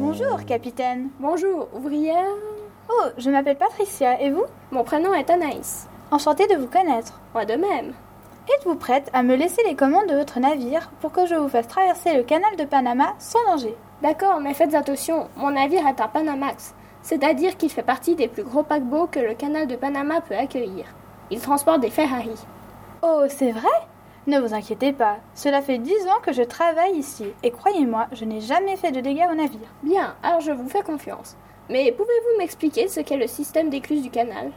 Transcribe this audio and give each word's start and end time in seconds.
Bonjour, 0.00 0.44
capitaine. 0.44 1.10
Bonjour, 1.20 1.68
ouvrière. 1.72 2.26
Oh, 2.90 3.04
je 3.16 3.30
m'appelle 3.30 3.56
Patricia, 3.56 4.20
et 4.20 4.30
vous? 4.30 4.42
Mon 4.72 4.82
prénom 4.82 5.14
est 5.14 5.30
Anaïs. 5.30 5.86
Enchantée 6.10 6.48
de 6.48 6.56
vous 6.56 6.66
connaître. 6.66 7.20
Moi 7.32 7.44
de 7.44 7.54
même. 7.54 7.94
Êtes-vous 8.52 8.74
prête 8.74 9.08
à 9.12 9.22
me 9.22 9.36
laisser 9.36 9.62
les 9.68 9.76
commandes 9.76 10.08
de 10.08 10.16
votre 10.16 10.40
navire 10.40 10.90
pour 11.00 11.12
que 11.12 11.26
je 11.26 11.36
vous 11.36 11.48
fasse 11.48 11.68
traverser 11.68 12.16
le 12.16 12.24
canal 12.24 12.56
de 12.56 12.64
Panama 12.64 13.14
sans 13.20 13.44
danger? 13.46 13.76
D'accord, 14.02 14.40
mais 14.40 14.54
faites 14.54 14.74
attention, 14.74 15.28
mon 15.36 15.52
navire 15.52 15.86
est 15.86 16.00
un 16.00 16.08
Panamax, 16.08 16.74
c'est-à-dire 17.02 17.56
qu'il 17.56 17.70
fait 17.70 17.84
partie 17.84 18.16
des 18.16 18.26
plus 18.26 18.42
gros 18.42 18.64
paquebots 18.64 19.06
que 19.06 19.20
le 19.20 19.34
canal 19.34 19.68
de 19.68 19.76
Panama 19.76 20.20
peut 20.22 20.34
accueillir. 20.36 20.86
Il 21.30 21.40
transporte 21.40 21.82
des 21.82 21.90
Ferrari. 21.90 22.34
Oh, 23.00 23.22
c'est 23.28 23.52
vrai? 23.52 23.68
Ne 24.26 24.38
vous 24.38 24.54
inquiétez 24.54 24.94
pas, 24.94 25.18
cela 25.34 25.60
fait 25.60 25.76
dix 25.76 26.06
ans 26.06 26.20
que 26.22 26.32
je 26.32 26.42
travaille 26.42 26.96
ici, 26.96 27.26
et 27.42 27.50
croyez-moi, 27.50 28.06
je 28.12 28.24
n'ai 28.24 28.40
jamais 28.40 28.76
fait 28.76 28.90
de 28.90 29.00
dégâts 29.00 29.28
au 29.30 29.34
navire. 29.34 29.68
Bien, 29.82 30.16
alors 30.22 30.40
je 30.40 30.50
vous 30.50 30.66
fais 30.66 30.80
confiance. 30.80 31.36
Mais 31.68 31.92
pouvez-vous 31.92 32.38
m'expliquer 32.38 32.88
ce 32.88 33.00
qu'est 33.00 33.18
le 33.18 33.26
système 33.26 33.68
d'écluse 33.68 34.00
du 34.00 34.10
canal? 34.10 34.50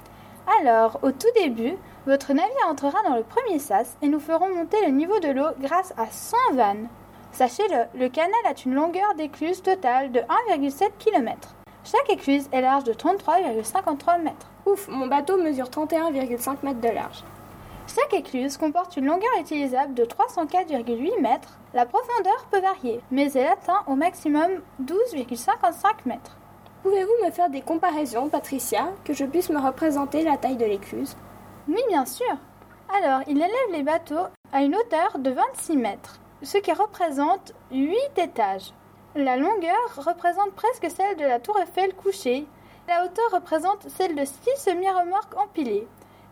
Alors, 0.62 1.00
au 1.02 1.12
tout 1.12 1.28
début, 1.36 1.76
votre 2.06 2.32
navire 2.32 2.68
entrera 2.70 3.00
dans 3.04 3.18
le 3.18 3.24
premier 3.24 3.60
sas 3.60 3.98
et 4.02 4.08
nous 4.08 4.22
ferons 4.22 4.56
monter 4.56 4.78
le 4.86 4.92
niveau 4.92 5.20
de 5.20 5.28
l'eau 5.28 5.50
grâce 5.60 5.94
à 5.98 6.06
100 6.10 6.38
vannes. 6.54 6.88
Sachez-le, 7.34 8.00
le 8.00 8.08
canal 8.08 8.32
a 8.46 8.54
une 8.66 8.74
longueur 8.74 9.16
d'écluse 9.16 9.62
totale 9.62 10.14
de 10.14 10.22
1,7 10.50 10.92
km. 10.98 11.56
Chaque 11.84 12.10
écluse 12.10 12.48
est 12.54 12.62
large 12.62 12.86
de 12.86 12.94
33,53 12.94 14.22
mètres. 14.22 14.50
Ouf, 14.66 14.88
mon 14.88 15.08
bateau 15.08 15.36
mesure 15.38 15.68
31,5 15.68 16.56
mètres 16.64 16.80
de 16.80 16.88
large. 16.88 17.24
Chaque 17.88 18.14
écluse 18.14 18.58
comporte 18.58 18.98
une 18.98 19.06
longueur 19.06 19.32
utilisable 19.40 19.94
de 19.94 20.04
304,8 20.04 21.22
mètres. 21.22 21.58
La 21.74 21.86
profondeur 21.86 22.46
peut 22.52 22.60
varier, 22.60 23.00
mais 23.12 23.32
elle 23.32 23.48
atteint 23.48 23.82
au 23.88 23.96
maximum 23.96 24.50
12,55 24.84 26.06
mètres. 26.06 26.38
Pouvez-vous 26.84 27.26
me 27.26 27.32
faire 27.32 27.50
des 27.50 27.62
comparaisons, 27.62 28.28
Patricia, 28.28 28.90
que 29.06 29.14
je 29.14 29.24
puisse 29.24 29.50
me 29.50 29.60
représenter 29.60 30.24
la 30.24 30.36
taille 30.36 30.58
de 30.58 30.66
l'écluse? 30.66 31.16
Oui, 31.70 31.82
bien 31.88 32.06
sûr. 32.06 32.38
Alors, 32.94 33.22
il 33.26 33.38
élève 33.38 33.72
les 33.72 33.84
bateaux 33.84 34.28
à 34.52 34.64
une 34.64 34.76
hauteur 34.76 35.18
de 35.20 35.32
26 35.32 35.78
mètres, 35.78 36.20
ce 36.44 36.58
qui 36.58 36.74
représente 36.74 37.54
8 37.72 37.96
étages. 38.18 38.74
La 39.16 39.38
longueur 39.38 39.78
représente 39.96 40.52
presque 40.52 40.92
celle 40.92 41.16
de 41.16 41.26
la 41.26 41.40
tour 41.40 41.58
Eiffel 41.58 41.94
couchée. 41.94 42.48
La 42.90 43.06
hauteur 43.06 43.32
représente 43.32 43.88
celle 43.90 44.16
de 44.16 44.26
6 44.26 44.34
semi-remorques 44.58 45.38
empilées 45.38 45.88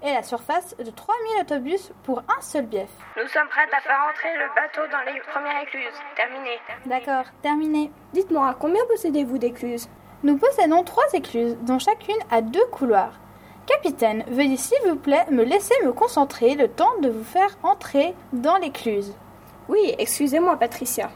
et 0.05 0.13
la 0.13 0.23
surface 0.23 0.75
de 0.77 0.89
3000 0.91 1.41
autobus 1.41 1.91
pour 2.03 2.19
un 2.19 2.41
seul 2.41 2.65
bief. 2.67 2.89
Nous 3.17 3.27
sommes 3.27 3.47
prêtes 3.49 3.73
à 3.73 3.81
faire 3.81 3.99
entrer 4.09 4.29
le 4.37 4.47
bateau 4.55 4.87
dans 4.91 5.11
les 5.11 5.19
premières 5.21 5.63
écluses. 5.63 5.99
Terminé. 6.15 6.59
D'accord, 6.85 7.25
terminé. 7.41 7.91
Dites-moi, 8.13 8.55
combien 8.59 8.85
possédez-vous 8.89 9.39
d'écluses? 9.39 9.89
Nous 10.23 10.37
possédons 10.37 10.83
trois 10.83 11.11
écluses, 11.13 11.57
dont 11.61 11.79
chacune 11.79 12.17
a 12.29 12.41
deux 12.41 12.65
couloirs. 12.67 13.13
Capitaine, 13.65 14.23
veuillez 14.27 14.57
s'il 14.57 14.77
vous 14.87 14.95
plaît 14.95 15.25
me 15.31 15.43
laisser 15.43 15.73
me 15.83 15.91
concentrer 15.91 16.53
le 16.53 16.67
temps 16.67 16.99
de 17.01 17.09
vous 17.09 17.23
faire 17.23 17.57
entrer 17.63 18.13
dans 18.31 18.57
l'écluse. 18.57 19.15
Oui, 19.67 19.95
excusez-moi, 19.97 20.57
Patricia. 20.57 21.09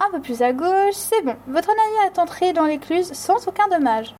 Un 0.00 0.10
peu 0.10 0.20
plus 0.20 0.42
à 0.42 0.52
gauche, 0.52 0.94
c'est 0.94 1.22
bon. 1.22 1.36
Votre 1.46 1.68
navire 1.68 2.10
est 2.12 2.18
entré 2.18 2.52
dans 2.52 2.64
l'écluse 2.64 3.12
sans 3.12 3.46
aucun 3.46 3.68
dommage. 3.68 4.14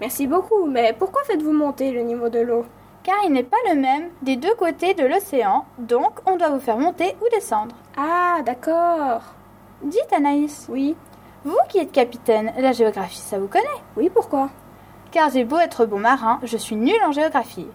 Merci 0.00 0.26
beaucoup, 0.26 0.66
mais 0.66 0.94
pourquoi 0.98 1.22
faites-vous 1.24 1.52
monter 1.52 1.90
le 1.92 2.02
niveau 2.02 2.28
de 2.28 2.40
l'eau? 2.40 2.64
Car 3.02 3.16
il 3.24 3.32
n'est 3.32 3.42
pas 3.44 3.56
le 3.70 3.76
même 3.80 4.08
des 4.22 4.36
deux 4.36 4.54
côtés 4.54 4.94
de 4.94 5.04
l'océan, 5.06 5.64
donc 5.78 6.20
on 6.26 6.36
doit 6.36 6.50
vous 6.50 6.60
faire 6.60 6.78
monter 6.78 7.16
ou 7.22 7.28
descendre. 7.34 7.74
Ah, 7.96 8.38
d'accord. 8.44 9.22
Dites 9.82 10.12
Anaïs, 10.12 10.66
Oui. 10.68 10.96
vous 11.44 11.56
qui 11.68 11.78
êtes 11.78 11.92
capitaine, 11.92 12.52
la 12.58 12.72
géographie 12.72 13.18
ça 13.18 13.38
vous 13.38 13.46
connaît? 13.46 13.64
Oui, 13.96 14.10
pourquoi? 14.12 14.50
Car 15.10 15.30
j'ai 15.30 15.44
beau 15.44 15.58
être 15.58 15.86
bon 15.86 15.98
marin, 15.98 16.38
je 16.42 16.56
suis 16.56 16.76
nul 16.76 16.98
en 17.06 17.12
géographie. 17.12 17.68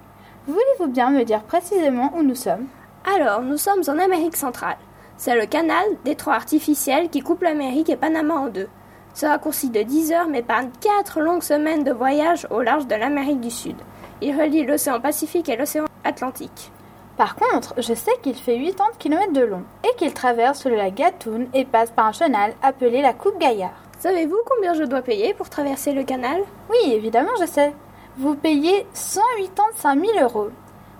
Voulez-vous 0.47 0.87
bien 0.87 1.09
me 1.09 1.23
dire 1.23 1.41
précisément 1.43 2.11
où 2.15 2.21
nous 2.21 2.35
sommes? 2.35 2.67
Alors, 3.15 3.41
nous 3.41 3.57
sommes 3.57 3.81
en 3.87 3.97
Amérique 3.97 4.35
centrale. 4.35 4.77
C'est 5.17 5.35
le 5.39 5.45
canal, 5.45 5.85
détroit 6.03 6.35
artificiel 6.35 7.09
qui 7.09 7.21
coupe 7.21 7.41
l'Amérique 7.41 7.89
et 7.89 7.95
Panama 7.95 8.35
en 8.35 8.47
deux. 8.47 8.67
Ce 9.13 9.27
raccourci 9.27 9.69
de 9.69 9.81
10 9.81 10.11
heures 10.11 10.27
m'épargne 10.27 10.71
4 10.81 11.21
longues 11.21 11.43
semaines 11.43 11.83
de 11.83 11.91
voyage 11.91 12.47
au 12.49 12.61
large 12.61 12.87
de 12.87 12.95
l'Amérique 12.95 13.41
du 13.41 13.51
Sud. 13.51 13.75
Il 14.21 14.35
relie 14.39 14.65
l'océan 14.65 14.99
Pacifique 14.99 15.49
et 15.49 15.55
l'océan 15.55 15.85
Atlantique. 16.03 16.71
Par 17.15 17.35
contre, 17.35 17.75
je 17.77 17.93
sais 17.93 18.17
qu'il 18.23 18.35
fait 18.35 18.57
80 18.57 18.85
km 18.97 19.33
de 19.33 19.41
long 19.41 19.63
et 19.83 19.95
qu'il 19.97 20.13
traverse 20.15 20.65
le 20.65 20.75
lac 20.75 20.95
Gatun 20.95 21.45
et 21.53 21.63
passe 21.63 21.91
par 21.91 22.07
un 22.07 22.11
chenal 22.11 22.55
appelé 22.63 23.03
la 23.03 23.13
Coupe 23.13 23.37
Gaillard. 23.39 23.83
Savez-vous 23.99 24.39
combien 24.47 24.73
je 24.73 24.83
dois 24.83 25.03
payer 25.03 25.35
pour 25.35 25.47
traverser 25.47 25.93
le 25.93 26.03
canal? 26.03 26.41
Oui, 26.71 26.91
évidemment, 26.91 27.29
je 27.39 27.45
sais. 27.45 27.73
Vous 28.17 28.33
payez 28.33 28.87
185 28.93 29.99
000 29.99 30.23
euros. 30.23 30.49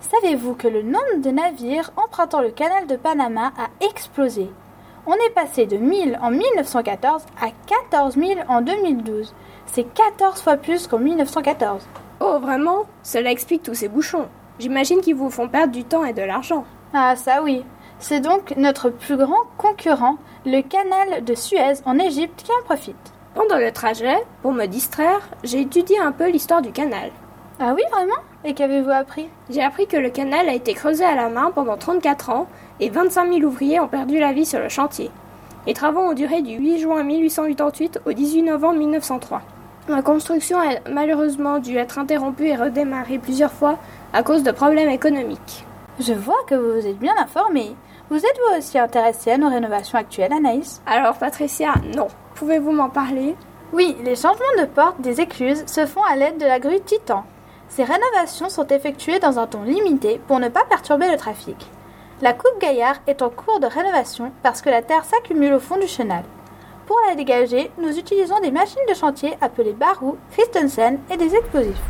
Savez-vous 0.01 0.53
que 0.53 0.67
le 0.67 0.83
nombre 0.83 1.17
de 1.17 1.31
navires 1.31 1.91
empruntant 1.97 2.41
le 2.41 2.51
canal 2.51 2.85
de 2.85 2.95
Panama 2.95 3.51
a 3.57 3.85
explosé? 3.85 4.49
On 5.05 5.15
est 5.15 5.33
passé 5.35 5.65
de 5.65 5.75
1000 5.75 6.17
en 6.21 6.31
1914 6.31 7.23
à 7.41 7.47
14 7.91 8.15
000 8.15 8.39
en 8.47 8.61
2012. 8.61 9.33
C'est 9.65 9.83
14 9.83 10.41
fois 10.41 10.55
plus 10.55 10.87
qu'en 10.87 10.97
1914. 10.97 11.85
Oh, 12.21 12.39
vraiment? 12.39 12.85
Cela 13.03 13.29
explique 13.29 13.63
tous 13.63 13.73
ces 13.73 13.89
bouchons. 13.89 14.29
J'imagine 14.59 15.01
qu'ils 15.01 15.15
vous 15.15 15.29
font 15.29 15.49
perdre 15.49 15.73
du 15.73 15.83
temps 15.83 16.05
et 16.05 16.13
de 16.13 16.21
l'argent. 16.21 16.63
Ah, 16.93 17.17
ça 17.17 17.43
oui. 17.43 17.65
C'est 17.99 18.21
donc 18.21 18.55
notre 18.55 18.89
plus 18.91 19.17
grand 19.17 19.43
concurrent, 19.57 20.15
le 20.45 20.61
canal 20.61 21.25
de 21.25 21.35
Suez 21.35 21.81
en 21.85 21.99
Égypte, 21.99 22.43
qui 22.43 22.51
en 22.51 22.63
profite. 22.63 23.13
Pendant 23.35 23.57
le 23.57 23.73
trajet, 23.73 24.23
pour 24.41 24.53
me 24.53 24.67
distraire, 24.67 25.27
j'ai 25.43 25.59
étudié 25.59 25.99
un 25.99 26.13
peu 26.13 26.29
l'histoire 26.29 26.61
du 26.61 26.71
canal. 26.71 27.11
Ah 27.65 27.73
oui, 27.73 27.83
vraiment? 27.93 28.19
Et 28.43 28.53
qu'avez-vous 28.53 28.89
appris? 28.89 29.29
J'ai 29.49 29.63
appris 29.63 29.87
que 29.87 29.95
le 29.95 30.09
canal 30.09 30.49
a 30.49 30.53
été 30.53 30.73
creusé 30.73 31.05
à 31.05 31.15
la 31.15 31.29
main 31.29 31.49
pendant 31.55 31.77
34 31.77 32.29
ans 32.29 32.47
et 32.81 32.89
25 32.89 33.31
000 33.31 33.45
ouvriers 33.45 33.79
ont 33.79 33.87
perdu 33.87 34.19
la 34.19 34.33
vie 34.33 34.45
sur 34.45 34.59
le 34.59 34.67
chantier. 34.67 35.09
Les 35.65 35.73
travaux 35.73 36.01
ont 36.01 36.13
duré 36.13 36.41
du 36.41 36.55
8 36.55 36.79
juin 36.79 37.03
1888 37.03 38.01
au 38.05 38.11
18 38.11 38.41
novembre 38.41 38.79
1903. 38.79 39.43
La 39.87 40.01
construction 40.01 40.57
a 40.59 40.89
malheureusement 40.91 41.59
dû 41.59 41.77
être 41.77 41.99
interrompue 41.99 42.47
et 42.47 42.57
redémarrer 42.57 43.17
plusieurs 43.17 43.53
fois 43.53 43.77
à 44.11 44.23
cause 44.23 44.43
de 44.43 44.51
problèmes 44.51 44.89
économiques. 44.89 45.63
Je 46.01 46.11
vois 46.11 46.43
que 46.47 46.55
vous 46.55 46.81
vous 46.81 46.87
êtes 46.87 46.99
bien 46.99 47.15
informé. 47.17 47.77
Vous 48.09 48.17
êtes 48.17 48.39
vous 48.45 48.57
aussi 48.57 48.77
intéressé 48.77 49.31
à 49.31 49.37
nos 49.37 49.47
rénovations 49.47 49.97
actuelles, 49.97 50.33
Anaïs? 50.33 50.81
Alors 50.85 51.15
Patricia, 51.15 51.75
non. 51.95 52.09
Pouvez-vous 52.35 52.73
m'en 52.73 52.89
parler? 52.89 53.37
Oui, 53.71 53.95
les 54.03 54.17
changements 54.17 54.59
de 54.59 54.65
porte 54.65 54.99
des 54.99 55.21
écluses 55.21 55.63
se 55.65 55.85
font 55.85 56.03
à 56.03 56.17
l'aide 56.17 56.37
de 56.37 56.45
la 56.45 56.59
grue 56.59 56.81
Titan. 56.81 57.23
Ces 57.75 57.83
rénovations 57.83 58.49
sont 58.49 58.67
effectuées 58.67 59.17
dans 59.17 59.39
un 59.39 59.47
temps 59.47 59.63
limité 59.63 60.21
pour 60.27 60.37
ne 60.37 60.47
pas 60.47 60.63
perturber 60.63 61.09
le 61.09 61.17
trafic. 61.17 61.57
La 62.21 62.33
coupe 62.33 62.61
Gaillard 62.61 62.97
est 63.07 63.23
en 63.23 63.31
cours 63.31 63.59
de 63.59 63.65
rénovation 63.65 64.31
parce 64.43 64.61
que 64.61 64.69
la 64.69 64.83
terre 64.83 65.05
s'accumule 65.05 65.53
au 65.53 65.59
fond 65.59 65.77
du 65.77 65.87
chenal. 65.87 66.23
Pour 66.85 66.99
la 67.07 67.15
dégager, 67.15 67.71
nous 67.79 67.97
utilisons 67.97 68.39
des 68.41 68.51
machines 68.51 68.77
de 68.87 68.93
chantier 68.93 69.35
appelées 69.41 69.73
Barou, 69.73 70.17
Christensen 70.33 70.99
et 71.09 71.17
des 71.17 71.35
explosifs. 71.35 71.81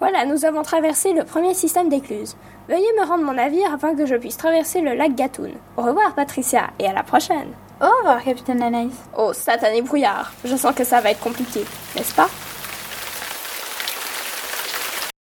Voilà, 0.00 0.24
nous 0.24 0.44
avons 0.44 0.62
traversé 0.62 1.12
le 1.12 1.22
premier 1.22 1.54
système 1.54 1.88
d'écluse. 1.88 2.36
Veuillez 2.68 2.92
me 2.98 3.06
rendre 3.06 3.22
mon 3.22 3.34
navire 3.34 3.72
afin 3.72 3.94
que 3.94 4.04
je 4.04 4.16
puisse 4.16 4.36
traverser 4.36 4.80
le 4.80 4.94
lac 4.94 5.14
Gatun. 5.14 5.50
Au 5.76 5.82
revoir 5.82 6.12
Patricia 6.16 6.70
et 6.80 6.88
à 6.88 6.92
la 6.92 7.04
prochaine. 7.04 7.52
Au 7.80 7.86
revoir, 7.98 8.22
capitaine 8.22 8.62
Anaïs. 8.62 8.92
Oh, 9.16 9.32
satané 9.32 9.80
brouillard. 9.80 10.32
Je 10.44 10.54
sens 10.54 10.74
que 10.74 10.84
ça 10.84 11.00
va 11.00 11.12
être 11.12 11.20
compliqué, 11.20 11.64
n'est-ce 11.96 12.14
pas? 12.14 12.28